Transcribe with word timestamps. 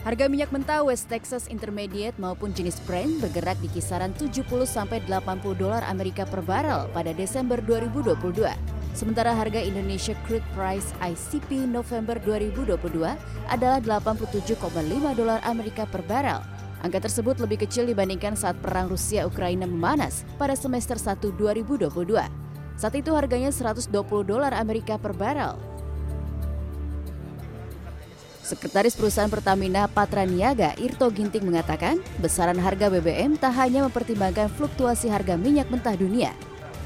Harga 0.00 0.32
minyak 0.32 0.48
mentah 0.48 0.80
West 0.80 1.12
Texas 1.12 1.44
Intermediate 1.52 2.16
maupun 2.16 2.56
jenis 2.56 2.80
Brent 2.88 3.20
bergerak 3.20 3.60
di 3.60 3.68
kisaran 3.68 4.16
70 4.16 4.48
sampai 4.64 5.04
80 5.04 5.60
dolar 5.60 5.84
Amerika 5.84 6.24
per 6.24 6.40
barel 6.40 6.88
pada 6.96 7.12
Desember 7.12 7.60
2022. 7.60 8.16
Sementara 8.96 9.36
harga 9.36 9.60
Indonesia 9.60 10.16
Crude 10.24 10.44
Price 10.56 10.96
ICP 11.04 11.68
November 11.68 12.16
2022 12.16 12.80
adalah 13.52 13.76
87,5 13.84 14.72
dolar 15.20 15.44
Amerika 15.44 15.84
per 15.84 16.00
barel. 16.08 16.40
Angka 16.80 17.04
tersebut 17.04 17.36
lebih 17.36 17.68
kecil 17.68 17.84
dibandingkan 17.84 18.32
saat 18.40 18.56
perang 18.56 18.88
Rusia-Ukraina 18.88 19.68
memanas 19.68 20.24
pada 20.40 20.56
semester 20.56 20.96
1 20.96 21.28
2022. 21.36 21.92
Saat 22.80 22.96
itu 22.96 23.12
harganya 23.12 23.52
120 23.52 23.92
dolar 24.24 24.56
Amerika 24.56 24.96
per 24.96 25.12
barel. 25.12 25.69
Sekretaris 28.50 28.98
Perusahaan 28.98 29.30
Pertamina 29.30 29.86
Patra 29.86 30.26
Niaga 30.26 30.74
Irto 30.82 31.06
Ginting 31.06 31.46
mengatakan, 31.46 32.02
besaran 32.18 32.58
harga 32.58 32.90
BBM 32.90 33.38
tak 33.38 33.54
hanya 33.54 33.86
mempertimbangkan 33.86 34.50
fluktuasi 34.50 35.06
harga 35.06 35.38
minyak 35.38 35.70
mentah 35.70 35.94
dunia. 35.94 36.34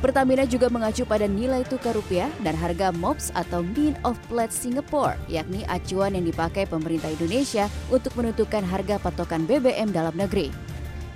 Pertamina 0.04 0.44
juga 0.44 0.68
mengacu 0.68 1.08
pada 1.08 1.24
nilai 1.24 1.64
tukar 1.64 1.96
rupiah 1.96 2.28
dan 2.44 2.52
harga 2.52 2.92
MOPS 2.92 3.32
atau 3.32 3.64
Mean 3.64 3.96
of 4.04 4.20
Pledge 4.28 4.52
Singapore, 4.52 5.16
yakni 5.24 5.64
acuan 5.64 6.12
yang 6.12 6.28
dipakai 6.28 6.68
pemerintah 6.68 7.08
Indonesia 7.08 7.72
untuk 7.88 8.12
menentukan 8.12 8.60
harga 8.60 9.00
patokan 9.00 9.48
BBM 9.48 9.88
dalam 9.88 10.12
negeri. 10.12 10.52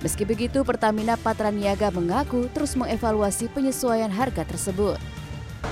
Meski 0.00 0.24
begitu, 0.24 0.64
Pertamina 0.64 1.20
Patra 1.20 1.52
Niaga 1.52 1.92
mengaku 1.92 2.48
terus 2.56 2.72
mengevaluasi 2.72 3.52
penyesuaian 3.52 4.08
harga 4.08 4.48
tersebut. 4.48 4.96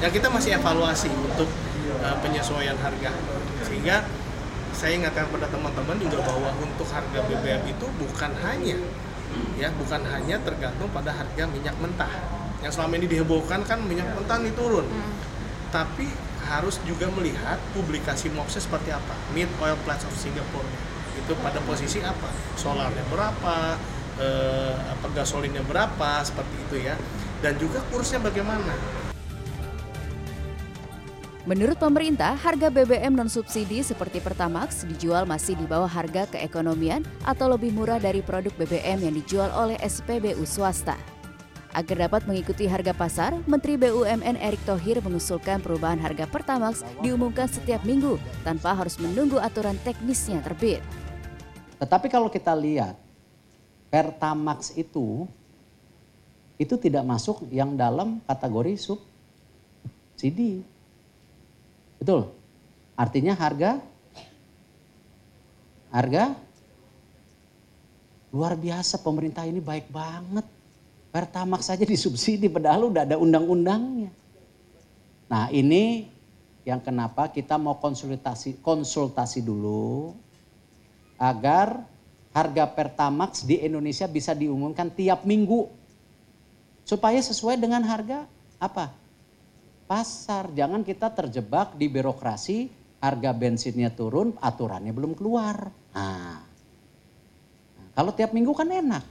Ya 0.04 0.12
kita 0.12 0.28
masih 0.28 0.60
evaluasi 0.60 1.08
untuk 1.08 1.48
uh, 2.04 2.16
penyesuaian 2.20 2.76
harga, 2.76 3.16
sehingga 3.64 4.04
saya 4.76 4.92
ingatkan 5.00 5.24
pada 5.32 5.48
teman-teman 5.48 5.96
juga 5.96 6.20
bahwa 6.20 6.52
untuk 6.60 6.84
harga 6.92 7.18
BBM 7.24 7.64
itu 7.72 7.86
bukan 7.96 8.30
hanya 8.44 8.76
ya 9.56 9.72
bukan 9.72 10.04
hanya 10.04 10.36
tergantung 10.44 10.88
pada 10.92 11.16
harga 11.16 11.48
minyak 11.48 11.76
mentah. 11.80 12.12
Yang 12.60 12.76
selama 12.76 13.00
ini 13.00 13.06
dihebohkan 13.08 13.64
kan 13.64 13.80
minyak 13.84 14.08
mentah 14.12 14.36
ini 14.40 14.52
turun. 14.52 14.84
Hmm. 14.84 15.14
tapi 15.66 16.08
harus 16.46 16.78
juga 16.86 17.10
melihat 17.10 17.58
publikasi 17.74 18.30
MOPS 18.30 18.70
seperti 18.70 18.94
apa. 18.94 19.12
Mid 19.34 19.50
Oil 19.58 19.76
Price 19.82 20.06
of 20.06 20.14
Singapore 20.14 20.64
itu 21.18 21.32
pada 21.42 21.58
posisi 21.66 22.00
apa? 22.00 22.30
Solarnya 22.54 23.02
berapa? 23.10 23.76
Eh, 24.16 24.74
apa 24.78 25.06
gasolinnya 25.12 25.66
berapa? 25.66 26.22
Seperti 26.22 26.56
itu 26.70 26.76
ya. 26.86 26.94
Dan 27.42 27.60
juga 27.60 27.82
kursnya 27.90 28.22
bagaimana 28.22 28.72
Menurut 31.46 31.78
pemerintah, 31.78 32.34
harga 32.34 32.66
BBM 32.74 33.14
non-subsidi 33.14 33.78
seperti 33.78 34.18
Pertamax 34.18 34.82
dijual 34.82 35.30
masih 35.30 35.54
di 35.54 35.62
bawah 35.62 35.86
harga 35.86 36.26
keekonomian 36.26 37.06
atau 37.22 37.46
lebih 37.46 37.70
murah 37.70 38.02
dari 38.02 38.18
produk 38.18 38.50
BBM 38.58 39.06
yang 39.06 39.14
dijual 39.14 39.54
oleh 39.54 39.78
SPBU 39.78 40.42
swasta. 40.42 40.98
Agar 41.70 42.10
dapat 42.10 42.26
mengikuti 42.26 42.66
harga 42.66 42.90
pasar, 42.90 43.30
Menteri 43.46 43.78
BUMN 43.78 44.42
Erick 44.42 44.58
Thohir 44.66 44.98
mengusulkan 44.98 45.62
perubahan 45.62 46.02
harga 46.02 46.26
Pertamax 46.26 46.82
diumumkan 46.98 47.46
setiap 47.46 47.78
minggu 47.86 48.18
tanpa 48.42 48.74
harus 48.74 48.98
menunggu 48.98 49.38
aturan 49.38 49.78
teknisnya 49.86 50.42
terbit. 50.42 50.82
Tetapi 51.78 52.10
kalau 52.10 52.26
kita 52.26 52.58
lihat 52.58 52.98
Pertamax 53.86 54.74
itu 54.74 55.30
itu 56.58 56.74
tidak 56.74 57.06
masuk 57.06 57.46
yang 57.54 57.78
dalam 57.78 58.18
kategori 58.26 58.82
subsidi. 58.82 60.74
Betul. 62.00 62.32
Artinya 62.96 63.36
harga 63.36 63.80
harga 65.92 66.36
luar 68.32 68.52
biasa 68.56 69.00
pemerintah 69.00 69.48
ini 69.48 69.60
baik 69.60 69.88
banget. 69.88 70.44
Pertamax 71.12 71.72
saja 71.72 71.88
disubsidi 71.88 72.52
padahal 72.52 72.92
udah 72.92 73.08
ada 73.08 73.16
undang-undangnya. 73.16 74.12
Nah, 75.32 75.48
ini 75.48 76.12
yang 76.66 76.82
kenapa 76.82 77.32
kita 77.32 77.56
mau 77.56 77.80
konsultasi 77.80 78.60
konsultasi 78.60 79.40
dulu 79.40 80.12
agar 81.16 81.80
harga 82.36 82.68
Pertamax 82.68 83.48
di 83.48 83.56
Indonesia 83.64 84.04
bisa 84.04 84.36
diumumkan 84.36 84.92
tiap 84.92 85.24
minggu 85.24 85.72
supaya 86.84 87.16
sesuai 87.16 87.56
dengan 87.56 87.80
harga 87.80 88.28
apa? 88.60 88.92
Pasar. 89.86 90.50
Jangan 90.52 90.82
kita 90.82 91.14
terjebak 91.14 91.78
di 91.78 91.86
birokrasi, 91.86 92.68
harga 93.00 93.30
bensinnya 93.32 93.94
turun, 93.94 94.34
aturannya 94.36 94.90
belum 94.90 95.14
keluar. 95.14 95.70
Nah, 95.94 96.42
kalau 97.96 98.12
tiap 98.12 98.34
minggu 98.34 98.52
kan 98.52 98.68
enak. 98.68 99.04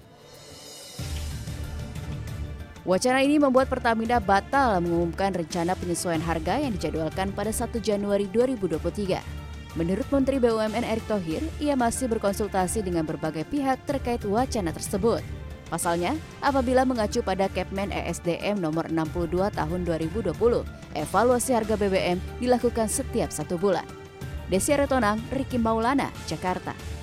Wacana 2.85 3.25
ini 3.25 3.41
membuat 3.41 3.65
Pertamina 3.65 4.21
batal 4.21 4.77
mengumumkan 4.77 5.33
rencana 5.33 5.73
penyesuaian 5.73 6.21
harga 6.21 6.61
yang 6.61 6.77
dijadwalkan 6.77 7.33
pada 7.33 7.49
1 7.49 7.81
Januari 7.81 8.29
2023. 8.29 9.17
Menurut 9.73 10.05
Menteri 10.13 10.37
BUMN 10.37 10.85
Erick 10.85 11.09
Thohir, 11.09 11.41
ia 11.57 11.73
masih 11.73 12.05
berkonsultasi 12.13 12.85
dengan 12.85 13.01
berbagai 13.03 13.43
pihak 13.49 13.89
terkait 13.89 14.21
wacana 14.21 14.69
tersebut. 14.69 15.25
Pasalnya, 15.65 16.13
apabila 16.45 16.85
mengacu 16.85 17.25
pada 17.25 17.49
Kepmen 17.49 17.89
ESDM 17.89 18.61
nomor 18.61 18.85
62 18.93 19.49
tahun 19.49 19.81
2020, 19.81 20.35
evaluasi 20.93 21.51
harga 21.57 21.73
BBM 21.73 22.21
dilakukan 22.37 22.85
setiap 22.85 23.33
satu 23.33 23.57
bulan. 23.57 23.85
Desi 24.45 24.77
Retonang, 24.77 25.17
Riki 25.33 25.57
Maulana, 25.57 26.13
Jakarta. 26.29 26.94